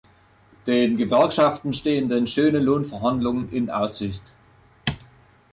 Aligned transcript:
Den 0.65 0.97
Gewerkschaften 0.97 1.73
stehen 1.73 2.09
dann 2.09 2.25
schöne 2.25 2.57
Lohnverhandlungen 2.57 3.51
in 3.53 3.69
Aussicht. 3.69 4.23